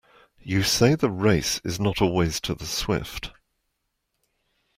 You 0.39 0.63
say 0.63 0.95
the 0.95 1.11
race 1.11 1.61
is 1.63 1.79
not 1.79 2.01
always 2.01 2.39
to 2.41 2.55
the 2.55 2.65
swift. 2.65 3.29